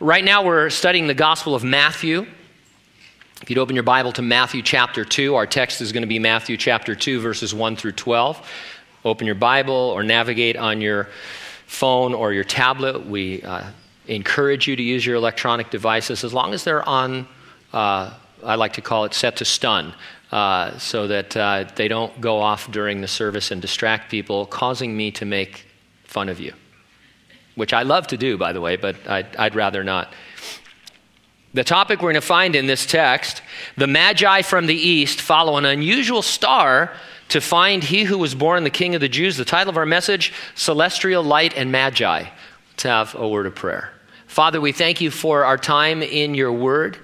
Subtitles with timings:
[0.00, 2.24] Right now, we're studying the Gospel of Matthew.
[3.42, 6.20] If you'd open your Bible to Matthew chapter 2, our text is going to be
[6.20, 8.48] Matthew chapter 2, verses 1 through 12.
[9.04, 11.08] Open your Bible or navigate on your
[11.66, 13.06] phone or your tablet.
[13.06, 13.64] We uh,
[14.06, 17.26] encourage you to use your electronic devices as long as they're on,
[17.72, 19.94] uh, I like to call it set to stun,
[20.30, 24.96] uh, so that uh, they don't go off during the service and distract people, causing
[24.96, 25.66] me to make
[26.04, 26.52] fun of you.
[27.58, 30.12] Which I love to do, by the way, but I'd, I'd rather not.
[31.54, 33.42] The topic we're going to find in this text
[33.76, 36.92] the Magi from the east follow an unusual star
[37.30, 39.36] to find he who was born the King of the Jews.
[39.36, 42.26] The title of our message Celestial Light and Magi.
[42.70, 43.92] Let's have a word of prayer.
[44.28, 46.96] Father, we thank you for our time in your word.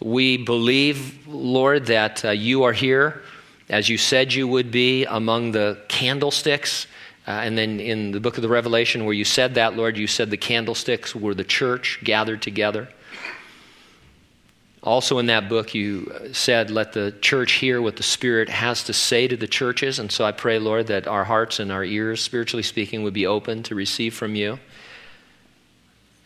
[0.00, 3.22] We believe, Lord, that uh, you are here
[3.70, 6.88] as you said you would be among the candlesticks.
[7.30, 10.08] Uh, and then in the book of the Revelation, where you said that, Lord, you
[10.08, 12.88] said the candlesticks were the church gathered together.
[14.82, 18.92] Also, in that book, you said, Let the church hear what the Spirit has to
[18.92, 20.00] say to the churches.
[20.00, 23.28] And so I pray, Lord, that our hearts and our ears, spiritually speaking, would be
[23.28, 24.58] open to receive from you.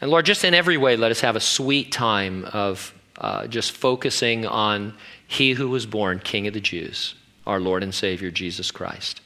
[0.00, 3.72] And Lord, just in every way, let us have a sweet time of uh, just
[3.72, 4.94] focusing on
[5.27, 7.14] He who was born, King of the Jews,
[7.46, 9.20] our Lord and Savior, Jesus Christ.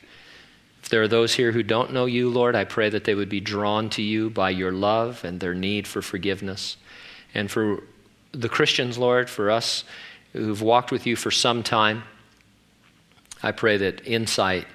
[0.91, 3.41] There are those here who don't know you, Lord, I pray that they would be
[3.41, 6.77] drawn to you by your love and their need for forgiveness
[7.35, 7.83] and for
[8.33, 9.85] the Christians, Lord, for us
[10.33, 12.05] who've walked with you for some time,
[13.43, 14.67] I pray that insight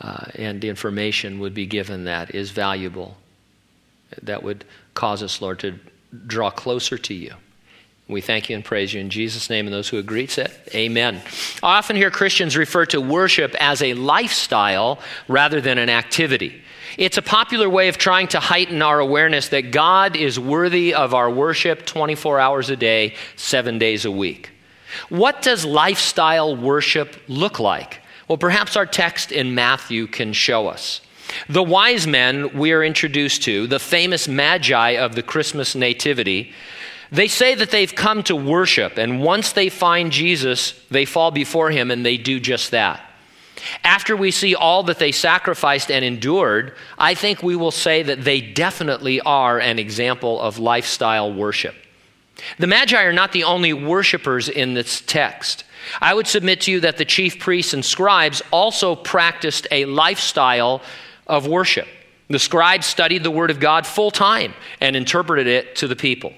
[0.00, 3.16] uh, and information would be given that is valuable,
[4.22, 5.78] that would cause us, Lord, to
[6.26, 7.34] draw closer to you.
[8.08, 11.20] We thank you and praise you in Jesus' name, and those who agree said, Amen.
[11.60, 16.62] I often hear Christians refer to worship as a lifestyle rather than an activity.
[16.98, 21.14] It's a popular way of trying to heighten our awareness that God is worthy of
[21.14, 24.50] our worship 24 hours a day, seven days a week.
[25.08, 28.00] What does lifestyle worship look like?
[28.28, 31.00] Well, perhaps our text in Matthew can show us.
[31.48, 36.52] The wise men we are introduced to, the famous magi of the Christmas nativity,
[37.10, 41.70] they say that they've come to worship, and once they find Jesus, they fall before
[41.70, 43.00] him and they do just that.
[43.84, 48.22] After we see all that they sacrificed and endured, I think we will say that
[48.22, 51.74] they definitely are an example of lifestyle worship.
[52.58, 55.64] The Magi are not the only worshipers in this text.
[56.00, 60.82] I would submit to you that the chief priests and scribes also practiced a lifestyle
[61.26, 61.88] of worship.
[62.28, 66.32] The scribes studied the Word of God full time and interpreted it to the people.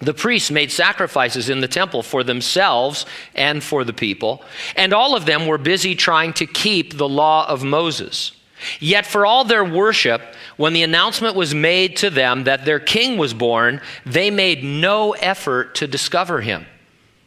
[0.00, 3.04] The priests made sacrifices in the temple for themselves
[3.34, 4.42] and for the people,
[4.76, 8.32] and all of them were busy trying to keep the law of Moses.
[8.80, 10.22] Yet, for all their worship,
[10.56, 15.12] when the announcement was made to them that their king was born, they made no
[15.12, 16.66] effort to discover him.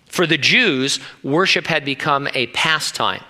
[0.07, 3.23] For the Jews, worship had become a pastime.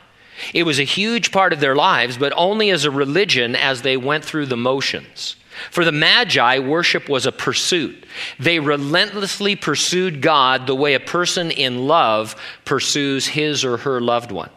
[0.54, 3.98] It was a huge part of their lives, but only as a religion as they
[3.98, 5.36] went through the motions.
[5.70, 8.06] For the Magi, worship was a pursuit.
[8.40, 12.36] They relentlessly pursued God the way a person in love
[12.66, 14.50] pursues his or her loved one.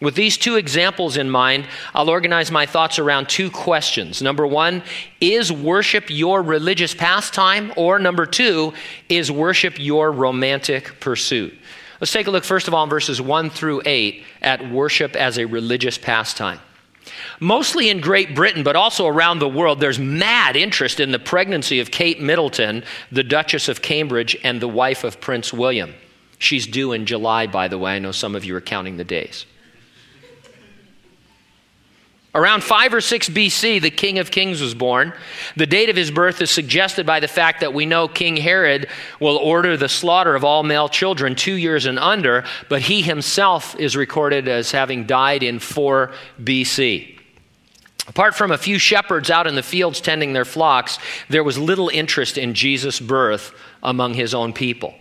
[0.00, 4.20] With these two examples in mind, I'll organize my thoughts around two questions.
[4.20, 4.82] Number one,
[5.20, 7.72] is worship your religious pastime?
[7.76, 8.74] Or number two,
[9.08, 11.54] is worship your romantic pursuit?
[11.98, 15.38] Let's take a look, first of all, in verses 1 through 8 at worship as
[15.38, 16.60] a religious pastime.
[17.40, 21.80] Mostly in Great Britain, but also around the world, there's mad interest in the pregnancy
[21.80, 25.94] of Kate Middleton, the Duchess of Cambridge, and the wife of Prince William.
[26.38, 27.96] She's due in July, by the way.
[27.96, 29.46] I know some of you are counting the days.
[32.36, 35.14] Around 5 or 6 BC, the King of Kings was born.
[35.56, 38.88] The date of his birth is suggested by the fact that we know King Herod
[39.18, 43.74] will order the slaughter of all male children two years and under, but he himself
[43.80, 47.18] is recorded as having died in 4 BC.
[48.06, 50.98] Apart from a few shepherds out in the fields tending their flocks,
[51.30, 54.94] there was little interest in Jesus' birth among his own people.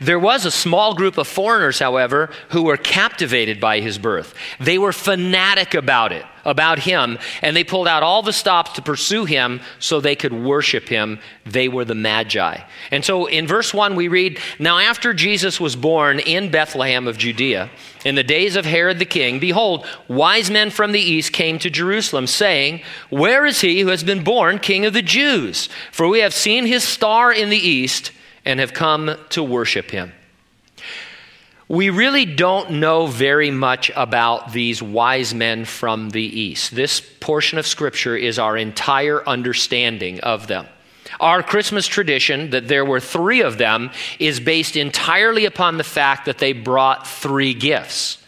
[0.00, 4.34] There was a small group of foreigners, however, who were captivated by his birth.
[4.60, 8.82] They were fanatic about it, about him, and they pulled out all the stops to
[8.82, 11.18] pursue him so they could worship him.
[11.44, 12.58] They were the Magi.
[12.90, 17.18] And so in verse 1, we read Now, after Jesus was born in Bethlehem of
[17.18, 17.70] Judea,
[18.04, 21.70] in the days of Herod the king, behold, wise men from the east came to
[21.70, 25.68] Jerusalem, saying, Where is he who has been born king of the Jews?
[25.92, 28.10] For we have seen his star in the east
[28.44, 30.12] and have come to worship him.
[31.68, 36.74] We really don't know very much about these wise men from the east.
[36.74, 40.66] This portion of Scripture is our entire understanding of them.
[41.20, 46.26] Our Christmas tradition, that there were three of them, is based entirely upon the fact
[46.26, 48.18] that they brought three gifts.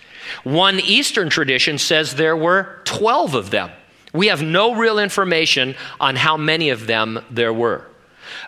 [0.44, 3.70] One Eastern tradition says there were 12 of them.
[4.12, 7.84] We have no real information on how many of them there were.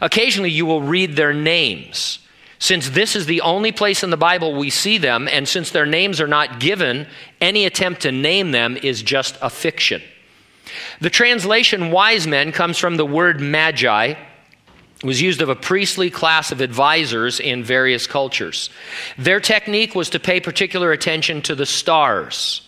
[0.00, 2.20] Occasionally, you will read their names.
[2.58, 5.86] Since this is the only place in the Bible we see them, and since their
[5.86, 7.06] names are not given,
[7.40, 10.02] any attempt to name them is just a fiction.
[11.00, 14.14] The translation wise men comes from the word magi,
[15.04, 18.70] was used of a priestly class of advisors in various cultures.
[19.18, 22.62] Their technique was to pay particular attention to the stars.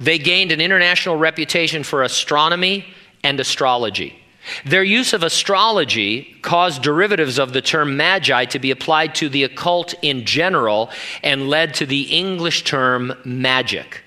[0.00, 2.86] They gained an international reputation for astronomy
[3.22, 4.18] and astrology.
[4.64, 9.44] Their use of astrology caused derivatives of the term magi to be applied to the
[9.44, 10.90] occult in general
[11.22, 14.02] and led to the English term magic.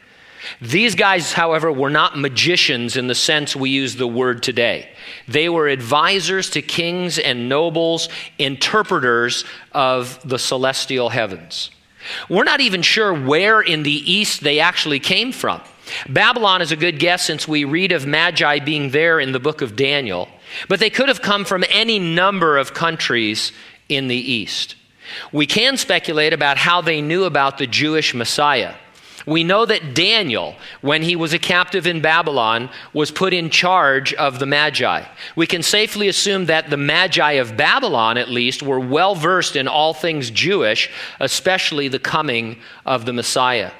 [0.61, 4.89] These guys, however, were not magicians in the sense we use the word today.
[5.27, 11.71] They were advisors to kings and nobles, interpreters of the celestial heavens.
[12.29, 15.61] We're not even sure where in the east they actually came from.
[16.07, 19.61] Babylon is a good guess since we read of Magi being there in the book
[19.61, 20.27] of Daniel,
[20.67, 23.51] but they could have come from any number of countries
[23.87, 24.75] in the east.
[25.31, 28.75] We can speculate about how they knew about the Jewish Messiah.
[29.25, 34.13] We know that Daniel, when he was a captive in Babylon, was put in charge
[34.13, 35.03] of the Magi.
[35.35, 39.67] We can safely assume that the Magi of Babylon, at least, were well versed in
[39.67, 40.89] all things Jewish,
[41.19, 43.71] especially the coming of the Messiah.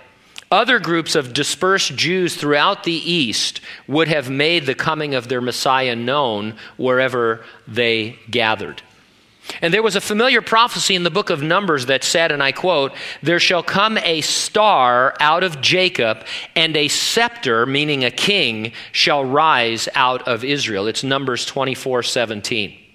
[0.51, 5.41] Other groups of dispersed Jews throughout the East would have made the coming of their
[5.41, 8.81] Messiah known wherever they gathered.
[9.61, 12.51] And there was a familiar prophecy in the book of Numbers that said, and I
[12.51, 16.25] quote, There shall come a star out of Jacob,
[16.55, 20.87] and a scepter, meaning a king, shall rise out of Israel.
[20.87, 22.88] It's Numbers 24 17.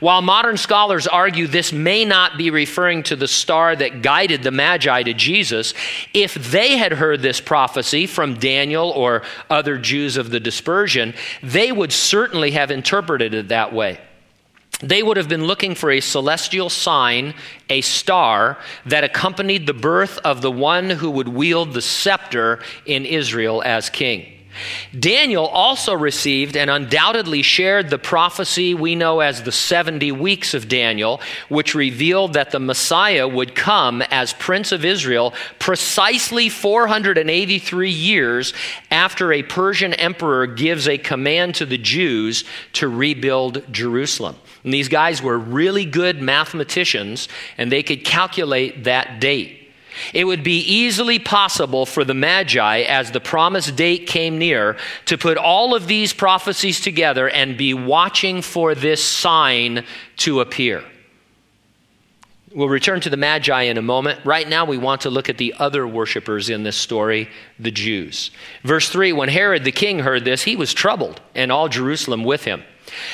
[0.00, 4.50] While modern scholars argue this may not be referring to the star that guided the
[4.50, 5.74] Magi to Jesus,
[6.12, 11.72] if they had heard this prophecy from Daniel or other Jews of the dispersion, they
[11.72, 14.00] would certainly have interpreted it that way.
[14.80, 17.34] They would have been looking for a celestial sign,
[17.70, 23.06] a star, that accompanied the birth of the one who would wield the scepter in
[23.06, 24.35] Israel as king.
[24.98, 30.68] Daniel also received and undoubtedly shared the prophecy we know as the 70 weeks of
[30.68, 38.52] Daniel, which revealed that the Messiah would come as Prince of Israel precisely 483 years
[38.90, 42.44] after a Persian emperor gives a command to the Jews
[42.74, 44.36] to rebuild Jerusalem.
[44.64, 49.65] And these guys were really good mathematicians, and they could calculate that date.
[50.12, 54.76] It would be easily possible for the Magi, as the promised date came near,
[55.06, 59.84] to put all of these prophecies together and be watching for this sign
[60.18, 60.84] to appear.
[62.54, 64.24] We'll return to the Magi in a moment.
[64.24, 67.28] Right now, we want to look at the other worshippers in this story,
[67.58, 68.30] the Jews.
[68.62, 72.44] Verse 3 When Herod the king heard this, he was troubled, and all Jerusalem with
[72.44, 72.62] him.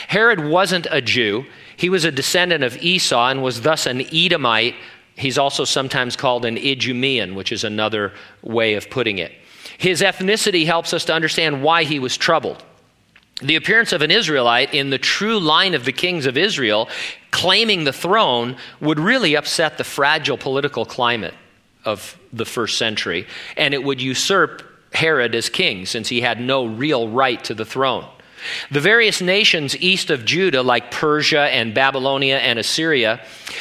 [0.07, 1.47] Herod wasn't a Jew,
[1.77, 4.77] he was a descendant of Esau and was thus an Edomite
[5.17, 8.13] He's also sometimes called an Idumean, which is another
[8.43, 9.33] way of putting it.
[9.79, 12.63] His ethnicity helps us to understand why he was troubled.
[13.41, 16.89] The appearance of an Israelite in the true line of the kings of Israel
[17.33, 21.35] claiming the throne would really upset the fragile political climate
[21.85, 26.67] of the first century, and it would usurp Herod as king since he had no
[26.67, 28.07] real right to the throne.
[28.71, 33.21] The various nations east of Judah, like Persia and Babylonia and Assyria,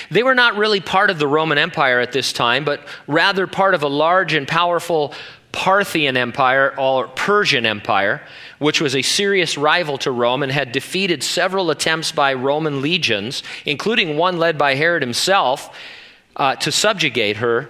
[0.10, 3.74] they were not really part of the Roman Empire at this time, but rather part
[3.74, 5.14] of a large and powerful
[5.52, 8.22] Parthian Empire or Persian Empire,
[8.60, 13.44] which was a serious rival to Rome and had defeated several attempts by Roman legions,
[13.66, 15.76] including one led by Herod himself,
[16.38, 17.70] uh, to subjugate her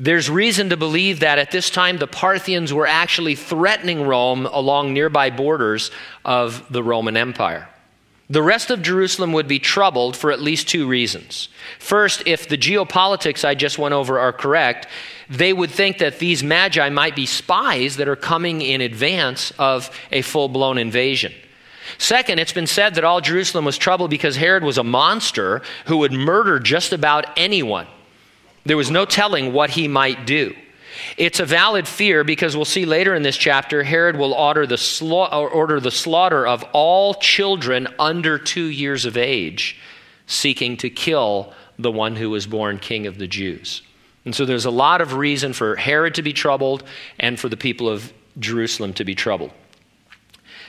[0.00, 4.94] there's reason to believe that at this time the Parthians were actually threatening Rome along
[4.94, 5.90] nearby borders
[6.24, 7.68] of the Roman Empire.
[8.30, 11.50] The rest of Jerusalem would be troubled for at least two reasons.
[11.78, 14.86] First, if the geopolitics I just went over are correct,
[15.28, 19.90] they would think that these magi might be spies that are coming in advance of
[20.10, 21.34] a full blown invasion.
[21.98, 25.98] Second, it's been said that all Jerusalem was troubled because Herod was a monster who
[25.98, 27.86] would murder just about anyone
[28.64, 30.54] there was no telling what he might do.
[31.16, 34.76] It's a valid fear because we'll see later in this chapter, Herod will order the,
[34.76, 39.78] sla- order the slaughter of all children under two years of age,
[40.26, 43.82] seeking to kill the one who was born king of the Jews.
[44.24, 46.84] And so there's a lot of reason for Herod to be troubled
[47.18, 49.52] and for the people of Jerusalem to be troubled.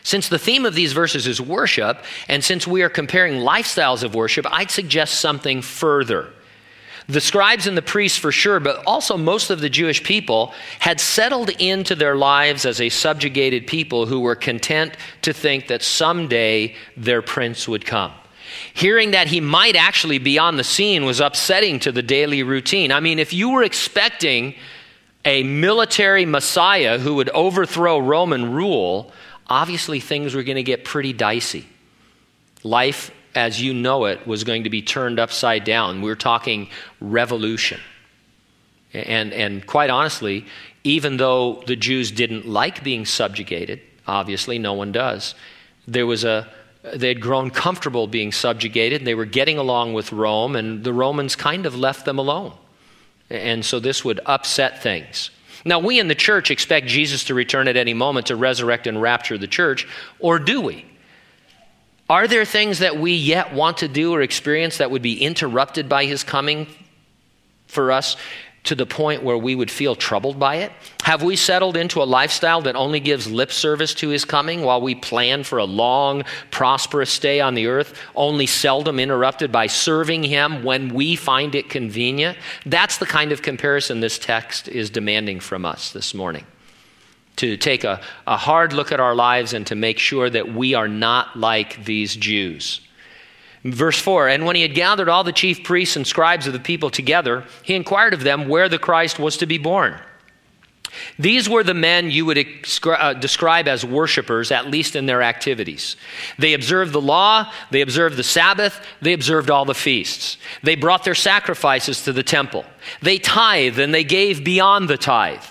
[0.03, 4.15] Since the theme of these verses is worship, and since we are comparing lifestyles of
[4.15, 6.33] worship, I'd suggest something further.
[7.11, 11.01] The scribes and the priests, for sure, but also most of the Jewish people, had
[11.01, 16.73] settled into their lives as a subjugated people who were content to think that someday
[16.95, 18.13] their prince would come.
[18.73, 22.93] Hearing that he might actually be on the scene was upsetting to the daily routine.
[22.93, 24.55] I mean, if you were expecting
[25.25, 29.11] a military messiah who would overthrow Roman rule,
[29.47, 31.67] obviously things were going to get pretty dicey.
[32.63, 36.01] Life as you know it was going to be turned upside down.
[36.01, 36.69] We we're talking
[36.99, 37.79] revolution.
[38.93, 40.45] And, and quite honestly,
[40.83, 45.35] even though the Jews didn't like being subjugated, obviously no one does,
[45.87, 46.47] there was a,
[46.93, 49.01] they had grown comfortable being subjugated.
[49.01, 52.53] And they were getting along with Rome, and the Romans kind of left them alone.
[53.29, 55.31] And so this would upset things.
[55.63, 59.01] Now, we in the church expect Jesus to return at any moment to resurrect and
[59.01, 59.87] rapture the church,
[60.19, 60.85] or do we?
[62.11, 65.87] Are there things that we yet want to do or experience that would be interrupted
[65.87, 66.67] by his coming
[67.67, 68.17] for us
[68.65, 70.73] to the point where we would feel troubled by it?
[71.03, 74.81] Have we settled into a lifestyle that only gives lip service to his coming while
[74.81, 80.23] we plan for a long, prosperous stay on the earth, only seldom interrupted by serving
[80.23, 82.37] him when we find it convenient?
[82.65, 86.45] That's the kind of comparison this text is demanding from us this morning.
[87.37, 90.73] To take a, a hard look at our lives and to make sure that we
[90.73, 92.81] are not like these Jews.
[93.63, 96.59] Verse 4 And when he had gathered all the chief priests and scribes of the
[96.59, 99.99] people together, he inquired of them where the Christ was to be born.
[101.17, 102.45] These were the men you would
[102.85, 105.95] uh, describe as worshipers, at least in their activities.
[106.37, 110.37] They observed the law, they observed the Sabbath, they observed all the feasts.
[110.63, 112.65] They brought their sacrifices to the temple.
[113.01, 115.43] They tithed and they gave beyond the tithe.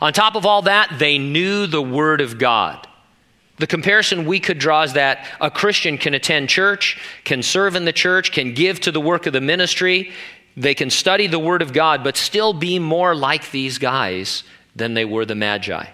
[0.00, 2.86] On top of all that, they knew the Word of God.
[3.56, 7.84] The comparison we could draw is that a Christian can attend church, can serve in
[7.84, 10.12] the church, can give to the work of the ministry,
[10.56, 14.44] they can study the Word of God, but still be more like these guys
[14.76, 15.86] than they were the Magi.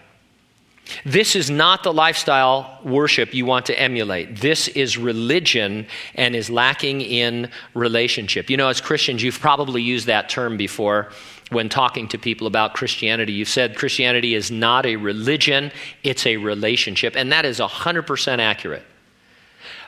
[1.05, 4.37] This is not the lifestyle worship you want to emulate.
[4.37, 8.51] This is religion and is lacking in relationship.
[8.51, 11.11] You know, as Christians, you've probably used that term before
[11.51, 13.33] when talking to people about Christianity.
[13.33, 15.73] You've said Christianity is not a religion,
[16.03, 18.83] it's a relationship, and that is 100% accurate.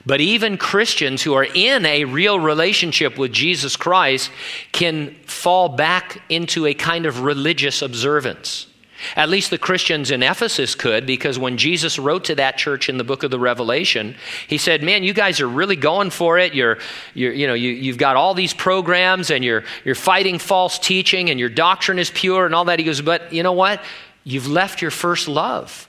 [0.04, 4.30] But even Christians who are in a real relationship with Jesus Christ
[4.70, 8.68] can fall back into a kind of religious observance.
[9.14, 12.98] At least the Christians in Ephesus could, because when Jesus wrote to that church in
[12.98, 14.16] the book of the Revelation,
[14.48, 16.54] he said, Man, you guys are really going for it.
[16.54, 16.78] You're,
[17.14, 21.30] you're, you know, you, you've got all these programs and you're, you're fighting false teaching
[21.30, 22.78] and your doctrine is pure and all that.
[22.78, 23.82] He goes, But you know what?
[24.24, 25.88] You've left your first love.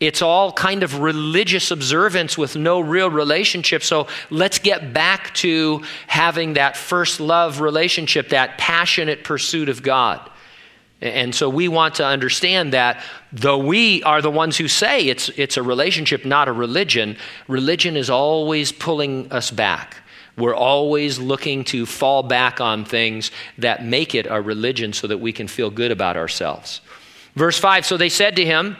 [0.00, 3.82] It's all kind of religious observance with no real relationship.
[3.82, 10.30] So let's get back to having that first love relationship, that passionate pursuit of God.
[11.00, 13.02] And so we want to understand that
[13.32, 17.96] though we are the ones who say it's, it's a relationship, not a religion, religion
[17.96, 19.98] is always pulling us back.
[20.36, 25.18] We're always looking to fall back on things that make it a religion so that
[25.18, 26.80] we can feel good about ourselves.
[27.34, 28.76] Verse 5 So they said to him,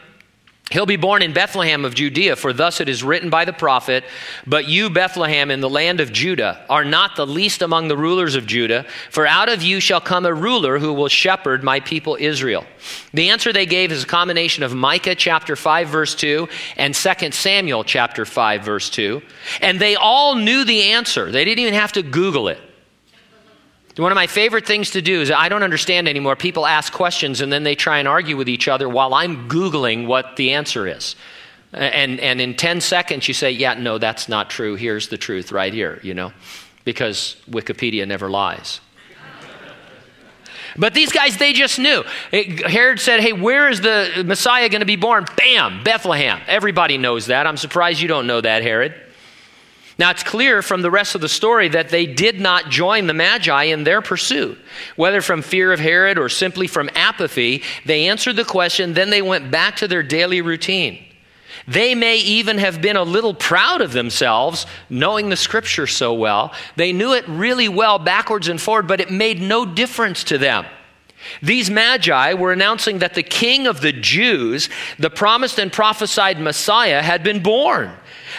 [0.70, 4.04] He'll be born in Bethlehem of Judea, for thus it is written by the prophet,
[4.46, 8.34] But you, Bethlehem, in the land of Judah, are not the least among the rulers
[8.34, 12.18] of Judah, for out of you shall come a ruler who will shepherd my people
[12.20, 12.66] Israel.
[13.14, 16.46] The answer they gave is a combination of Micah chapter 5, verse 2,
[16.76, 19.22] and 2 Samuel chapter 5, verse 2.
[19.62, 21.30] And they all knew the answer.
[21.30, 22.60] They didn't even have to Google it.
[23.98, 26.36] One of my favorite things to do is I don't understand anymore.
[26.36, 30.06] People ask questions and then they try and argue with each other while I'm Googling
[30.06, 31.16] what the answer is.
[31.72, 34.76] And, and in 10 seconds, you say, Yeah, no, that's not true.
[34.76, 36.32] Here's the truth right here, you know,
[36.84, 38.80] because Wikipedia never lies.
[40.76, 42.04] But these guys, they just knew.
[42.30, 45.26] Herod said, Hey, where is the Messiah going to be born?
[45.36, 46.40] Bam, Bethlehem.
[46.46, 47.46] Everybody knows that.
[47.46, 48.94] I'm surprised you don't know that, Herod.
[49.98, 53.14] Now, it's clear from the rest of the story that they did not join the
[53.14, 54.56] Magi in their pursuit.
[54.94, 59.22] Whether from fear of Herod or simply from apathy, they answered the question, then they
[59.22, 61.04] went back to their daily routine.
[61.66, 66.54] They may even have been a little proud of themselves, knowing the scripture so well.
[66.76, 70.64] They knew it really well backwards and forward, but it made no difference to them.
[71.42, 74.68] These magi were announcing that the king of the Jews,
[74.98, 77.92] the promised and prophesied Messiah, had been born.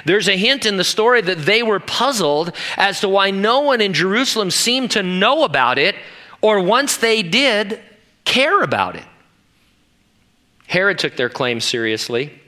[0.06, 3.82] There's a hint in the story that they were puzzled as to why no one
[3.82, 5.96] in Jerusalem seemed to know about it,
[6.42, 7.80] or once they did,
[8.26, 9.06] care about it.
[10.68, 12.39] Herod took their claim seriously.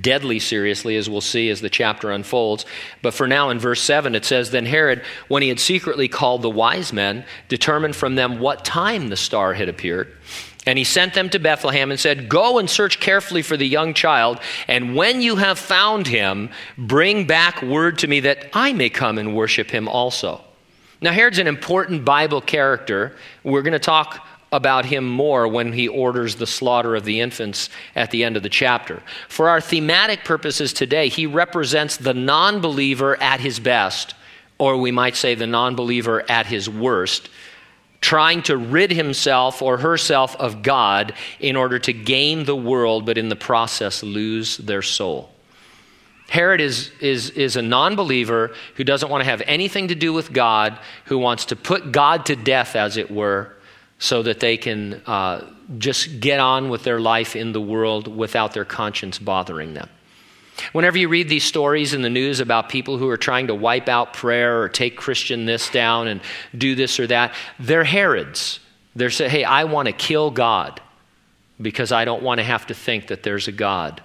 [0.00, 2.64] Deadly seriously, as we'll see as the chapter unfolds.
[3.02, 6.42] But for now, in verse 7, it says Then Herod, when he had secretly called
[6.42, 10.12] the wise men, determined from them what time the star had appeared.
[10.64, 13.94] And he sent them to Bethlehem and said, Go and search carefully for the young
[13.94, 18.88] child, and when you have found him, bring back word to me that I may
[18.88, 20.40] come and worship him also.
[21.00, 23.16] Now, Herod's an important Bible character.
[23.42, 27.70] We're going to talk about him more when he orders the slaughter of the infants
[27.96, 29.02] at the end of the chapter.
[29.28, 34.14] For our thematic purposes today, he represents the non believer at his best,
[34.58, 37.30] or we might say the non believer at his worst,
[38.00, 43.18] trying to rid himself or herself of God in order to gain the world, but
[43.18, 45.32] in the process lose their soul.
[46.28, 50.12] Herod is, is, is a non believer who doesn't want to have anything to do
[50.12, 53.54] with God, who wants to put God to death, as it were,
[54.02, 58.52] so that they can uh, just get on with their life in the world without
[58.52, 59.88] their conscience bothering them.
[60.72, 63.88] Whenever you read these stories in the news about people who are trying to wipe
[63.88, 66.20] out prayer or take Christian this down and
[66.58, 68.58] do this or that, they're Herods.
[68.96, 70.80] They're saying, hey, I want to kill God
[71.60, 74.02] because I don't want to have to think that there's a God.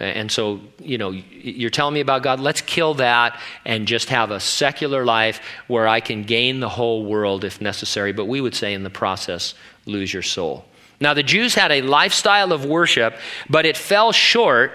[0.00, 4.30] And so, you know, you're telling me about God, let's kill that and just have
[4.30, 8.12] a secular life where I can gain the whole world if necessary.
[8.12, 9.54] But we would say in the process,
[9.86, 10.64] lose your soul.
[11.00, 13.16] Now, the Jews had a lifestyle of worship,
[13.50, 14.72] but it fell short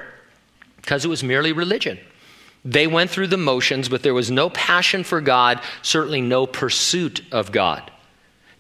[0.78, 2.00] because it was merely religion.
[2.66, 7.22] They went through the motions, but there was no passion for God, certainly no pursuit
[7.32, 7.92] of God.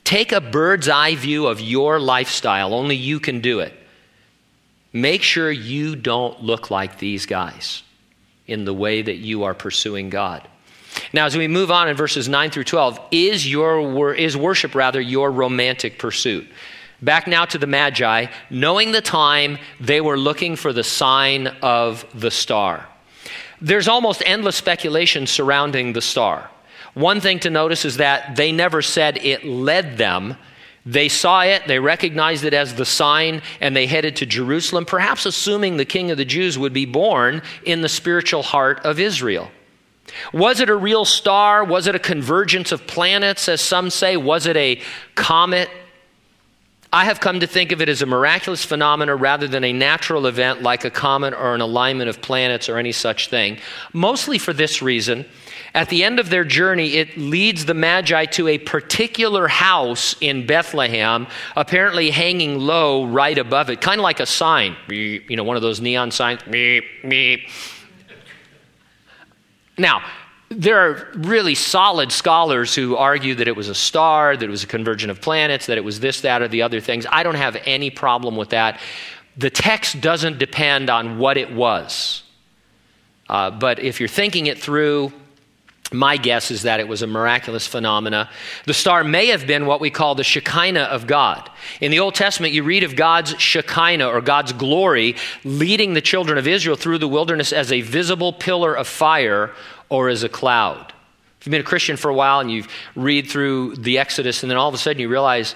[0.03, 3.73] Take a bird's eye view of your lifestyle, only you can do it.
[4.93, 7.81] Make sure you don't look like these guys
[8.45, 10.47] in the way that you are pursuing God.
[11.11, 15.01] Now, as we move on in verses 9 through 12, is, your, is worship rather
[15.01, 16.47] your romantic pursuit?
[17.01, 22.05] Back now to the Magi, knowing the time, they were looking for the sign of
[22.13, 22.87] the star.
[23.59, 26.49] There's almost endless speculation surrounding the star.
[26.93, 30.37] One thing to notice is that they never said it led them
[30.85, 35.25] they saw it, they recognized it as the sign, and they headed to Jerusalem, perhaps
[35.25, 39.49] assuming the king of the Jews would be born in the spiritual heart of Israel.
[40.33, 41.63] Was it a real star?
[41.63, 44.17] Was it a convergence of planets, as some say?
[44.17, 44.81] Was it a
[45.15, 45.69] comet?
[46.91, 50.27] I have come to think of it as a miraculous phenomenon rather than a natural
[50.27, 53.57] event like a comet or an alignment of planets or any such thing.
[53.93, 55.25] Mostly for this reason
[55.73, 60.45] at the end of their journey, it leads the Magi to a particular house in
[60.45, 65.55] Bethlehem, apparently hanging low right above it, kind of like a sign, you know, one
[65.55, 66.41] of those neon signs.
[69.75, 70.03] Now,
[70.49, 74.63] there are really solid scholars who argue that it was a star, that it was
[74.63, 77.07] a convergence of planets, that it was this, that, or the other things.
[77.09, 78.79] I don't have any problem with that.
[79.37, 82.21] The text doesn't depend on what it was.
[83.27, 85.11] Uh, but if you're thinking it through,
[85.93, 88.29] my guess is that it was a miraculous phenomena.
[88.65, 91.49] The star may have been what we call the Shekinah of God.
[91.79, 96.37] In the Old Testament, you read of God's Shekinah or God's glory leading the children
[96.37, 99.51] of Israel through the wilderness as a visible pillar of fire
[99.89, 100.93] or as a cloud.
[101.39, 102.63] If you've been a Christian for a while and you
[102.95, 105.55] read through the Exodus, and then all of a sudden you realize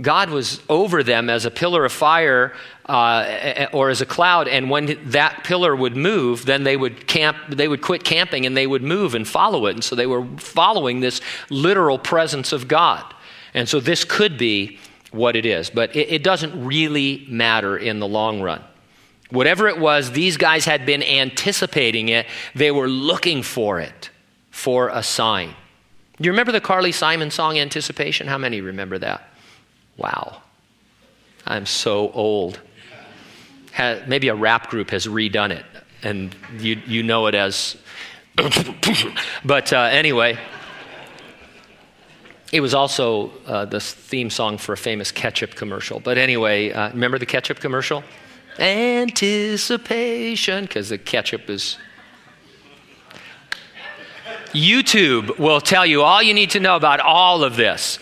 [0.00, 2.54] God was over them as a pillar of fire
[2.86, 7.36] uh, or as a cloud, and when that pillar would move, then they would camp.
[7.48, 9.74] They would quit camping and they would move and follow it.
[9.74, 13.04] And so they were following this literal presence of God.
[13.54, 14.78] And so this could be
[15.10, 18.62] what it is, but it, it doesn't really matter in the long run.
[19.30, 22.26] Whatever it was, these guys had been anticipating it.
[22.54, 24.10] They were looking for it,
[24.50, 25.54] for a sign.
[26.16, 28.26] Do you remember the Carly Simon song Anticipation?
[28.26, 29.28] How many remember that?
[29.98, 30.40] Wow.
[31.46, 32.58] I'm so old.
[34.06, 35.66] maybe a rap group has redone it,
[36.02, 37.76] and you, you know it as.
[39.44, 40.38] but uh, anyway,
[42.52, 45.98] it was also uh, the theme song for a famous ketchup commercial.
[46.00, 48.04] But anyway, uh, remember the ketchup commercial?
[48.58, 51.78] Anticipation, because the ketchup is.
[54.52, 57.98] YouTube will tell you all you need to know about all of this.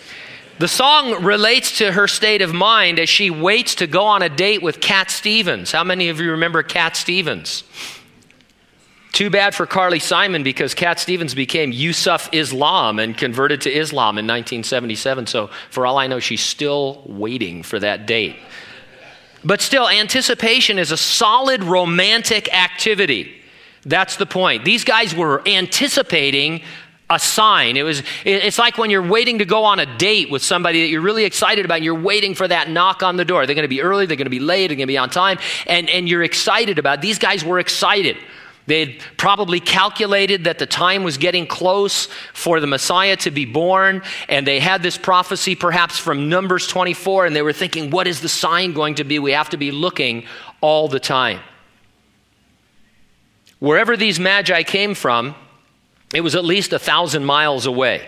[0.59, 4.29] The song relates to her state of mind as she waits to go on a
[4.29, 5.71] date with Cat Stevens.
[5.71, 7.63] How many of you remember Cat Stevens?
[9.11, 14.17] Too bad for Carly Simon because Cat Stevens became Yusuf Islam and converted to Islam
[14.17, 15.27] in 1977.
[15.27, 18.35] So, for all I know, she's still waiting for that date.
[19.43, 23.41] But still, anticipation is a solid romantic activity.
[23.85, 24.65] That's the point.
[24.65, 26.63] These guys were anticipating
[27.09, 27.77] a sign.
[27.77, 30.87] It was, it's like when you're waiting to go on a date with somebody that
[30.89, 33.45] you're really excited about, and you're waiting for that knock on the door.
[33.45, 35.09] They're going to be early, they're going to be late, they're going to be on
[35.09, 37.01] time, and, and you're excited about it.
[37.01, 38.17] These guys were excited.
[38.65, 43.45] They had probably calculated that the time was getting close for the Messiah to be
[43.45, 48.07] born, and they had this prophecy perhaps from Numbers 24, and they were thinking, what
[48.07, 49.19] is the sign going to be?
[49.19, 50.25] We have to be looking
[50.59, 51.39] all the time.
[53.59, 55.33] Wherever these magi came from,
[56.13, 58.07] it was at least a thousand miles away.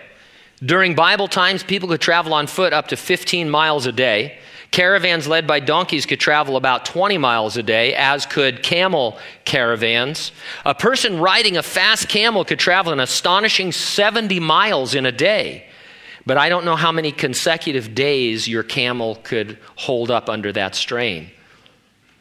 [0.63, 4.37] During Bible times, people could travel on foot up to 15 miles a day.
[4.71, 10.31] Caravans led by donkeys could travel about 20 miles a day, as could camel caravans.
[10.65, 15.65] A person riding a fast camel could travel an astonishing 70 miles in a day.
[16.25, 20.75] But I don't know how many consecutive days your camel could hold up under that
[20.75, 21.31] strain.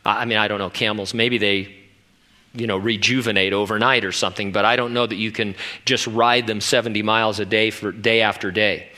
[0.06, 1.12] I mean, I don't know camels.
[1.12, 1.77] Maybe they
[2.54, 6.46] you know, rejuvenate overnight or something, but I don't know that you can just ride
[6.46, 8.88] them 70 miles a day for day after day.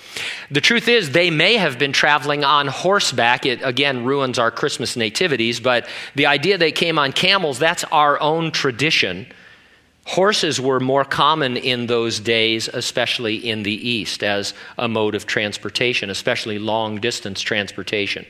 [0.51, 3.47] The truth is, they may have been traveling on horseback.
[3.47, 8.21] It again ruins our Christmas nativities, but the idea they came on camels, that's our
[8.21, 9.27] own tradition.
[10.07, 15.27] Horses were more common in those days, especially in the East, as a mode of
[15.27, 18.27] transportation, especially long distance transportation.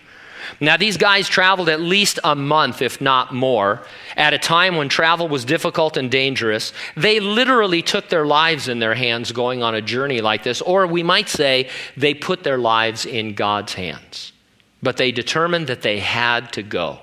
[0.59, 3.83] Now, these guys traveled at least a month, if not more,
[4.17, 6.73] at a time when travel was difficult and dangerous.
[6.97, 10.87] They literally took their lives in their hands going on a journey like this, or
[10.87, 14.33] we might say they put their lives in God's hands.
[14.83, 17.01] But they determined that they had to go.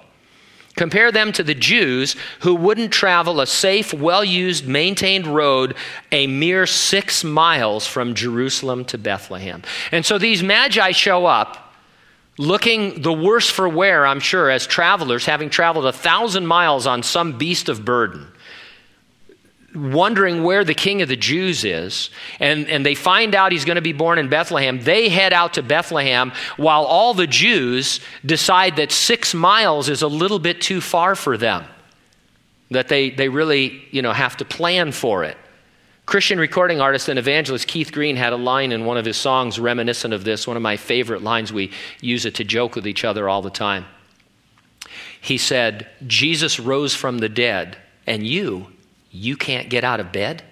[0.78, 5.76] Compare them to the Jews who wouldn't travel a safe, well used, maintained road
[6.12, 9.64] a mere six miles from Jerusalem to Bethlehem.
[9.92, 11.67] And so these magi show up
[12.38, 17.04] looking the worse for wear, I'm sure, as travelers, having traveled a thousand miles on
[17.04, 18.28] some beast of burden,
[19.76, 23.76] wondering where the king of the Jews is, and, and they find out he's going
[23.76, 24.80] to be born in Bethlehem.
[24.80, 30.08] They head out to Bethlehem while all the Jews decide that six miles is a
[30.08, 31.65] little bit too far for them,
[32.71, 35.38] that they, they really you know, have to plan for it.
[36.08, 39.60] Christian recording artist and evangelist Keith Green had a line in one of his songs
[39.60, 41.52] reminiscent of this, one of my favorite lines.
[41.52, 43.86] We use it to joke with each other all the time.
[45.20, 48.67] He said, Jesus rose from the dead, and you,
[49.12, 50.43] you can't get out of bed?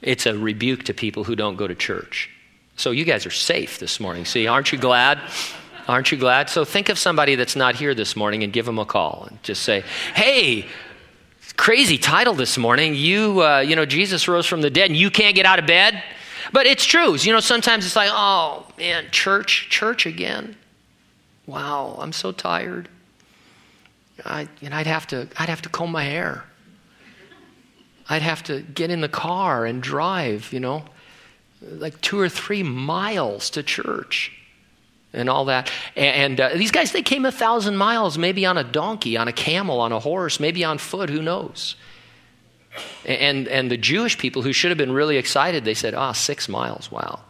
[0.00, 2.30] It's a rebuke to people who don't go to church.
[2.76, 4.24] So you guys are safe this morning.
[4.24, 5.20] See, aren't you glad?
[5.88, 6.48] Aren't you glad?
[6.48, 9.42] So think of somebody that's not here this morning and give them a call and
[9.42, 9.82] just say,
[10.14, 10.68] hey,
[11.56, 12.94] crazy title this morning.
[12.94, 15.66] You, uh, you know, Jesus rose from the dead and you can't get out of
[15.66, 16.02] bed.
[16.52, 17.16] But it's true.
[17.16, 20.56] You know, sometimes it's like, oh, man, church, church again.
[21.46, 22.88] Wow, I'm so tired.
[24.24, 26.44] I, and I'd have to, I'd have to comb my hair.
[28.08, 30.84] I'd have to get in the car and drive, you know,
[31.62, 34.32] like two or three miles to church
[35.12, 35.70] and all that.
[35.96, 39.32] And, uh, these guys, they came a thousand miles, maybe on a donkey, on a
[39.32, 41.76] camel, on a horse, maybe on foot, who knows?
[43.04, 46.12] And, and the Jewish people who should have been really excited, they said, ah, oh,
[46.12, 47.20] six miles, wow.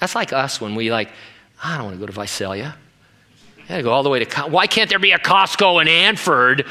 [0.00, 1.10] That's like us when we like,
[1.62, 2.76] I don't want to go to Visalia.
[3.64, 6.66] I gotta go all the way to, why can't there be a Costco in Hanford?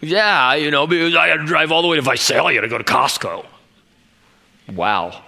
[0.00, 2.84] yeah, you know, because I gotta drive all the way to Visalia to go to
[2.84, 3.44] Costco.
[4.72, 5.22] Wow.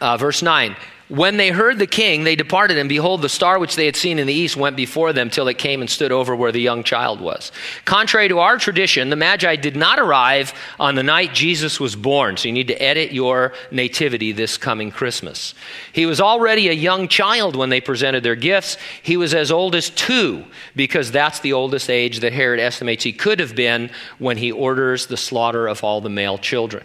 [0.00, 0.76] Uh, verse 9
[1.08, 4.18] when they heard the king, they departed, and behold, the star which they had seen
[4.18, 6.82] in the east went before them till it came and stood over where the young
[6.82, 7.52] child was.
[7.84, 12.36] Contrary to our tradition, the Magi did not arrive on the night Jesus was born,
[12.36, 15.54] so you need to edit your nativity this coming Christmas.
[15.92, 18.76] He was already a young child when they presented their gifts.
[19.02, 23.12] He was as old as two, because that's the oldest age that Herod estimates he
[23.12, 26.84] could have been when he orders the slaughter of all the male children.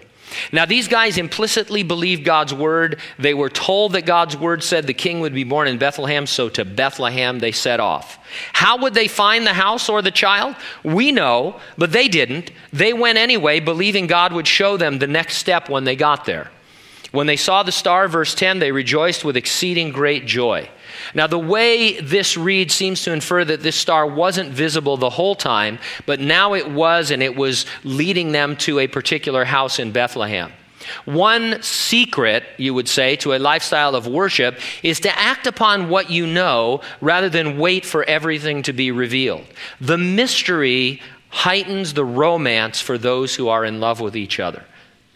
[0.52, 3.00] Now, these guys implicitly believed God's word.
[3.20, 6.50] They were told that God's word said the king would be born in Bethlehem, so
[6.50, 8.20] to Bethlehem they set off.
[8.54, 10.56] How would they find the house or the child?
[10.84, 12.52] We know, but they didn't.
[12.72, 16.52] They went anyway, believing God would show them the next step when they got there.
[17.12, 20.70] When they saw the star, verse 10, they rejoiced with exceeding great joy.
[21.14, 25.36] Now, the way this reads seems to infer that this star wasn't visible the whole
[25.36, 29.92] time, but now it was, and it was leading them to a particular house in
[29.92, 30.54] Bethlehem.
[31.06, 36.10] One secret, you would say, to a lifestyle of worship is to act upon what
[36.10, 39.46] you know rather than wait for everything to be revealed.
[39.80, 44.66] The mystery heightens the romance for those who are in love with each other.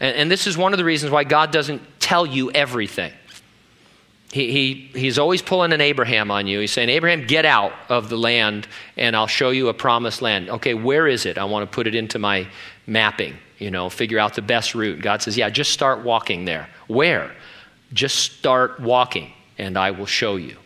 [0.00, 3.12] And, and this is one of the reasons why God doesn't tell you everything.
[4.32, 6.60] He, he, he's always pulling an Abraham on you.
[6.60, 10.50] He's saying, Abraham, get out of the land and I'll show you a promised land.
[10.50, 11.38] Okay, where is it?
[11.38, 12.46] I want to put it into my,
[12.86, 15.00] mapping, you know, figure out the best route.
[15.00, 16.68] God says, Yeah, just start walking there.
[16.86, 17.34] Where?
[17.92, 20.56] Just start walking, and I will show you.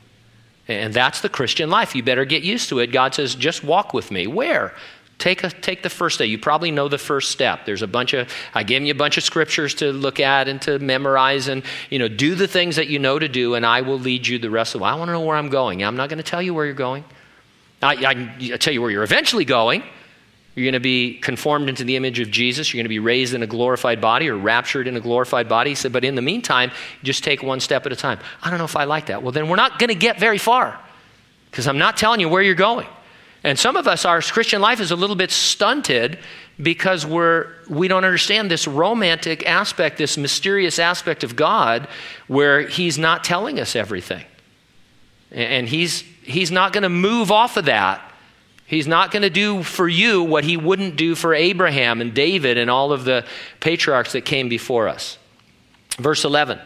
[0.68, 1.94] And that's the Christian life.
[1.94, 2.88] You better get used to it.
[2.88, 4.26] God says, Just walk with me.
[4.26, 4.74] Where?
[5.20, 6.28] Take, a, take the first step.
[6.28, 7.66] You probably know the first step.
[7.66, 10.60] There's a bunch of, I gave you a bunch of scriptures to look at and
[10.62, 13.82] to memorize and, you know, do the things that you know to do, and I
[13.82, 14.90] will lead you the rest of the way.
[14.90, 15.84] I want to know where I'm going.
[15.84, 17.04] I'm not going to tell you where you're going.
[17.82, 19.82] I, I, I tell you where you're eventually going.
[20.54, 22.72] You're going to be conformed into the image of Jesus.
[22.72, 25.70] You're going to be raised in a glorified body or raptured in a glorified body.
[25.70, 28.18] He said, but in the meantime, just take one step at a time.
[28.42, 29.22] I don't know if I like that.
[29.22, 30.80] Well, then we're not going to get very far
[31.50, 32.86] because I'm not telling you where you're going.
[33.42, 36.18] And some of us, our Christian life is a little bit stunted
[36.60, 41.88] because we're, we don't understand this romantic aspect, this mysterious aspect of God
[42.28, 44.24] where He's not telling us everything.
[45.30, 48.02] And He's, he's not going to move off of that.
[48.66, 52.58] He's not going to do for you what He wouldn't do for Abraham and David
[52.58, 53.24] and all of the
[53.60, 55.18] patriarchs that came before us.
[55.98, 56.60] Verse 11.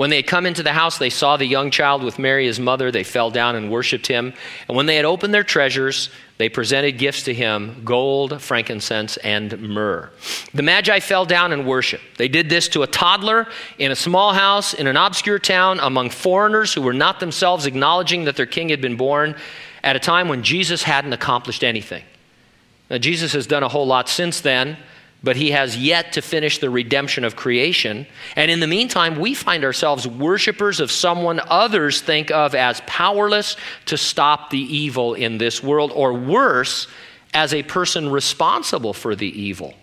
[0.00, 2.58] When they had come into the house, they saw the young child with Mary, his
[2.58, 2.90] mother.
[2.90, 4.32] They fell down and worshiped him.
[4.66, 6.08] And when they had opened their treasures,
[6.38, 10.08] they presented gifts to him gold, frankincense, and myrrh.
[10.54, 12.16] The Magi fell down and worshiped.
[12.16, 16.08] They did this to a toddler in a small house in an obscure town among
[16.08, 19.36] foreigners who were not themselves acknowledging that their king had been born
[19.84, 22.04] at a time when Jesus hadn't accomplished anything.
[22.88, 24.78] Now, Jesus has done a whole lot since then
[25.22, 28.06] but he has yet to finish the redemption of creation.
[28.36, 33.56] And in the meantime, we find ourselves worshipers of someone others think of as powerless
[33.86, 36.86] to stop the evil in this world, or worse,
[37.34, 39.74] as a person responsible for the evil.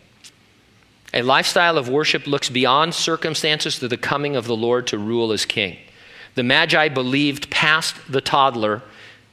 [1.14, 5.32] A lifestyle of worship looks beyond circumstances to the coming of the Lord to rule
[5.32, 5.78] as king.
[6.36, 8.82] The Magi believed past the toddler.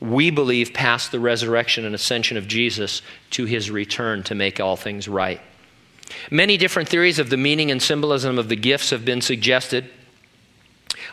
[0.01, 4.77] We believe past the resurrection and ascension of Jesus to his return to make all
[4.77, 5.41] things right.
[6.31, 9.91] Many different theories of the meaning and symbolism of the gifts have been suggested.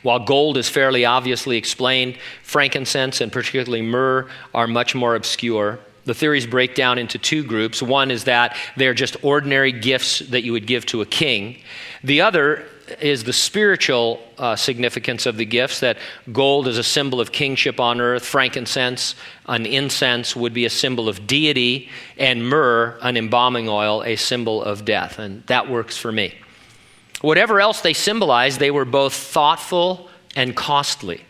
[0.04, 5.80] While gold is fairly obviously explained, frankincense and particularly myrrh are much more obscure.
[6.06, 7.82] The theories break down into two groups.
[7.82, 11.62] One is that they're just ordinary gifts that you would give to a king.
[12.04, 12.66] The other
[13.00, 15.98] is the spiritual uh, significance of the gifts that
[16.32, 21.08] gold is a symbol of kingship on earth, frankincense, an incense, would be a symbol
[21.08, 25.20] of deity, and myrrh, an embalming oil, a symbol of death.
[25.20, 26.34] And that works for me.
[27.22, 31.24] Whatever else they symbolize, they were both thoughtful and costly.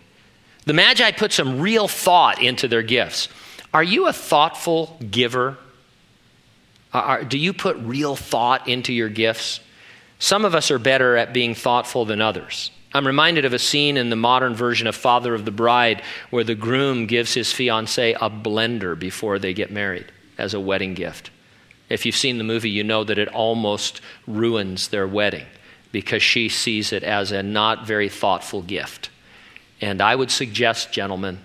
[0.65, 3.27] The Magi put some real thought into their gifts.
[3.73, 5.57] Are you a thoughtful giver?
[6.93, 9.59] Are, do you put real thought into your gifts?
[10.21, 12.69] Some of us are better at being thoughtful than others.
[12.93, 16.43] I'm reminded of a scene in the modern version of Father of the Bride where
[16.43, 21.31] the groom gives his fiancee a blender before they get married as a wedding gift.
[21.89, 25.47] If you've seen the movie, you know that it almost ruins their wedding
[25.91, 29.09] because she sees it as a not very thoughtful gift.
[29.81, 31.39] And I would suggest, gentlemen,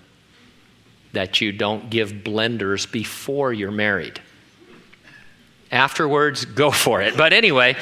[1.14, 4.20] that you don't give blenders before you're married.
[5.72, 7.16] Afterwards, go for it.
[7.16, 7.76] But anyway,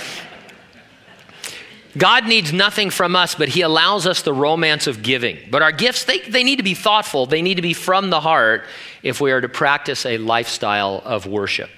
[1.96, 5.38] God needs nothing from us, but He allows us the romance of giving.
[5.50, 8.20] But our gifts, they, they need to be thoughtful, they need to be from the
[8.20, 8.64] heart
[9.02, 11.70] if we are to practice a lifestyle of worship.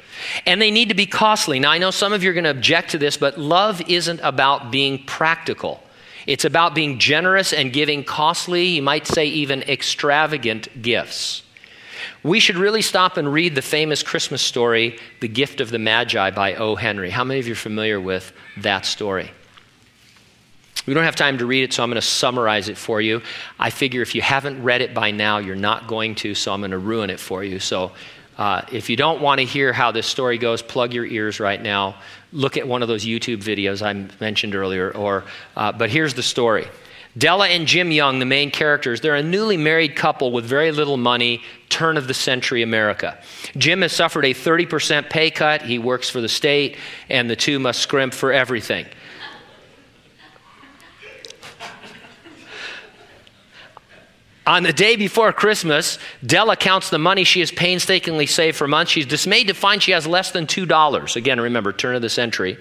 [0.47, 1.61] And they need to be costly.
[1.61, 4.21] Now, I know some of you are going to object to this, but love isn't
[4.23, 5.83] about being practical.
[6.27, 11.43] It's about being generous and giving costly, you might say even extravagant gifts.
[12.23, 16.31] We should really stop and read the famous Christmas story, The Gift of the Magi
[16.31, 16.75] by O.
[16.75, 17.11] Henry.
[17.11, 19.31] How many of you are familiar with that story?
[20.87, 23.21] We don't have time to read it, so I'm going to summarize it for you.
[23.59, 26.61] I figure if you haven't read it by now, you're not going to, so I'm
[26.61, 27.59] going to ruin it for you.
[27.59, 27.93] So
[28.39, 31.61] uh, if you don't want to hear how this story goes, plug your ears right
[31.61, 31.97] now.
[32.33, 34.95] Look at one of those YouTube videos I mentioned earlier.
[34.95, 35.25] Or,
[35.57, 36.69] uh, but here's the story.
[37.19, 40.99] Della and Jim Young, the main characters, they're a newly married couple with very little
[40.99, 43.19] money, turn of the century America.
[43.57, 45.63] Jim has suffered a 30% pay cut.
[45.63, 46.77] He works for the state,
[47.09, 48.85] and the two must scrimp for everything.
[54.47, 58.93] On the day before Christmas, Della counts the money she has painstakingly saved for months.
[58.93, 61.17] She's dismayed to find she has less than $2.
[61.17, 62.57] Again, remember, turn of the century.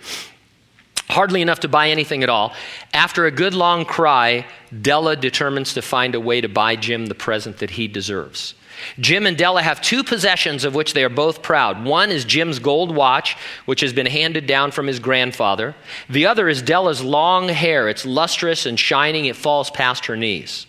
[1.07, 2.55] Hardly enough to buy anything at all.
[2.91, 4.47] After a good long cry,
[4.81, 8.55] Della determines to find a way to buy Jim the present that he deserves.
[8.99, 11.85] Jim and Della have two possessions of which they are both proud.
[11.85, 15.75] One is Jim's gold watch, which has been handed down from his grandfather.
[16.09, 17.87] The other is Della's long hair.
[17.87, 20.65] It's lustrous and shining, it falls past her knees.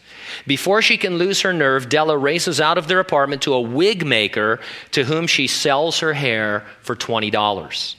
[0.47, 4.05] Before she can lose her nerve, Della races out of their apartment to a wig
[4.05, 4.61] maker
[4.93, 7.95] to whom she sells her hair for $20.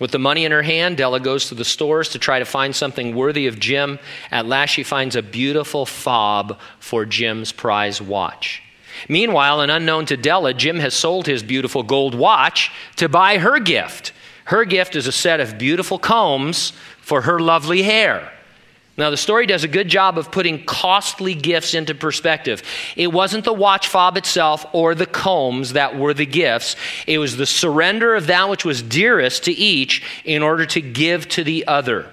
[0.00, 2.74] With the money in her hand, Della goes to the stores to try to find
[2.74, 3.98] something worthy of Jim.
[4.30, 8.62] At last, she finds a beautiful fob for Jim's prize watch.
[9.08, 13.58] Meanwhile, and unknown to Della, Jim has sold his beautiful gold watch to buy her
[13.58, 14.12] gift.
[14.44, 18.32] Her gift is a set of beautiful combs for her lovely hair.
[18.98, 22.64] Now, the story does a good job of putting costly gifts into perspective.
[22.96, 26.74] It wasn't the watch fob itself or the combs that were the gifts,
[27.06, 31.28] it was the surrender of that which was dearest to each in order to give
[31.28, 32.10] to the other.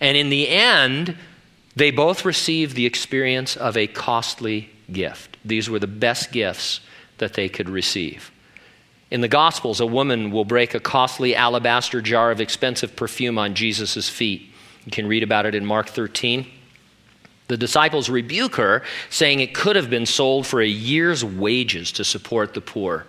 [0.00, 1.16] And in the end,
[1.76, 5.36] they both received the experience of a costly gift.
[5.44, 6.80] These were the best gifts
[7.18, 8.30] that they could receive.
[9.10, 13.54] In the Gospels, a woman will break a costly alabaster jar of expensive perfume on
[13.54, 14.51] Jesus' feet.
[14.84, 16.46] You can read about it in Mark 13.
[17.48, 22.04] The disciples rebuke her, saying it could have been sold for a year's wages to
[22.04, 23.06] support the poor.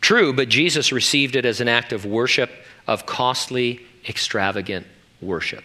[0.00, 2.50] True, but Jesus received it as an act of worship,
[2.86, 4.86] of costly, extravagant
[5.20, 5.64] worship.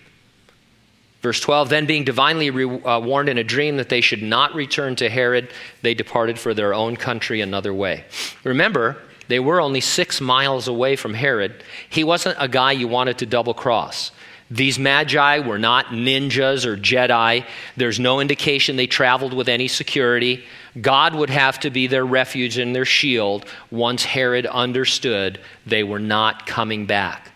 [1.22, 4.56] Verse 12 Then, being divinely re- uh, warned in a dream that they should not
[4.56, 5.50] return to Herod,
[5.82, 8.06] they departed for their own country another way.
[8.44, 11.64] Remember, they were only six miles away from Herod.
[11.90, 14.12] He wasn't a guy you wanted to double cross.
[14.52, 17.46] These magi were not ninjas or Jedi.
[17.78, 20.44] There's no indication they traveled with any security.
[20.80, 26.00] God would have to be their refuge and their shield once Herod understood they were
[26.00, 27.32] not coming back.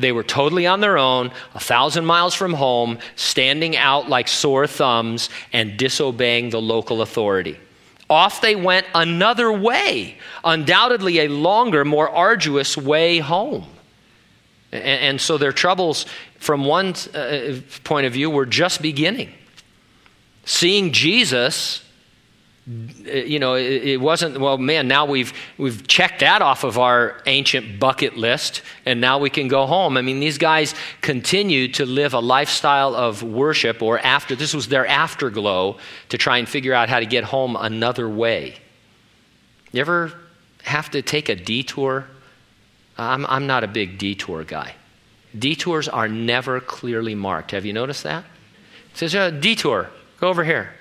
[0.00, 4.66] They were totally on their own, a thousand miles from home, standing out like sore
[4.66, 7.58] thumbs and disobeying the local authority.
[8.10, 13.66] Off they went another way, undoubtedly a longer, more arduous way home.
[14.72, 16.06] And, and so their troubles,
[16.38, 19.32] from one uh, point of view, were just beginning.
[20.44, 21.82] Seeing Jesus
[22.68, 27.80] you know, it, wasn't, well, man, now we've, we've checked that off of our ancient
[27.80, 29.96] bucket list, and now we can go home.
[29.96, 34.68] I mean, these guys continued to live a lifestyle of worship, or after, this was
[34.68, 35.78] their afterglow
[36.10, 38.56] to try and figure out how to get home another way.
[39.72, 40.12] You ever
[40.64, 42.06] have to take a detour?
[42.98, 44.74] I'm, I'm not a big detour guy.
[45.38, 47.52] Detours are never clearly marked.
[47.52, 48.24] Have you noticed that?
[48.92, 50.72] It says, a detour, go over here.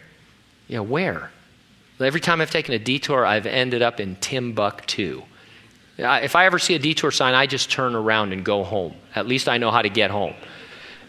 [0.67, 1.31] Yeah, where?
[1.99, 5.23] Every time I've taken a detour, I've ended up in Timbuktu.
[5.97, 8.95] If I ever see a detour sign, I just turn around and go home.
[9.15, 10.35] At least I know how to get home.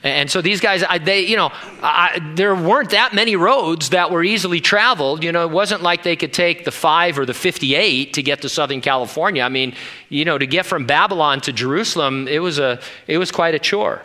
[0.03, 1.51] And so these guys, they, you know,
[1.83, 5.25] I, there weren't that many roads that were easily traveled.
[5.25, 8.43] You know, it wasn't like they could take the 5 or the 58 to get
[8.43, 9.43] to Southern California.
[9.43, 9.75] I mean,
[10.09, 13.59] you know, to get from Babylon to Jerusalem, it was, a, it was quite a
[13.59, 14.03] chore.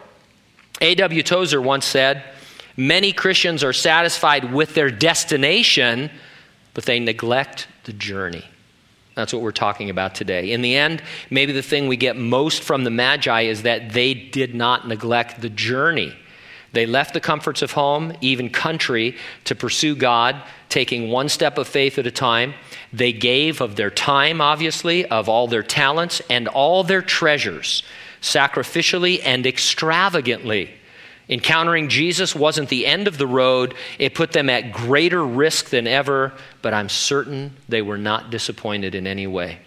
[0.81, 1.21] A.W.
[1.21, 2.23] Tozer once said,
[2.75, 6.09] Many Christians are satisfied with their destination
[6.73, 8.45] but they neglect the journey.
[9.15, 10.51] That's what we're talking about today.
[10.51, 14.13] In the end, maybe the thing we get most from the Magi is that they
[14.13, 16.15] did not neglect the journey.
[16.71, 21.67] They left the comforts of home, even country, to pursue God, taking one step of
[21.67, 22.55] faith at a time.
[22.91, 27.83] They gave of their time, obviously, of all their talents, and all their treasures,
[28.21, 30.71] sacrificially and extravagantly.
[31.29, 35.87] Encountering Jesus wasn't the end of the road, it put them at greater risk than
[35.87, 39.59] ever, but I'm certain they were not disappointed in any way.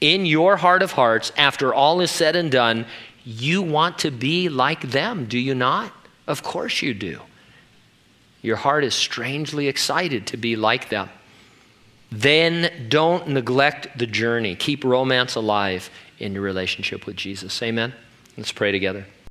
[0.00, 2.86] In your heart of hearts, after all is said and done,
[3.24, 5.92] you want to be like them, do you not?
[6.26, 7.20] Of course you do.
[8.40, 11.08] Your heart is strangely excited to be like them.
[12.12, 14.54] Then don't neglect the journey.
[14.54, 17.60] Keep romance alive in your relationship with Jesus.
[17.62, 17.92] Amen.
[18.36, 19.06] Let's pray together.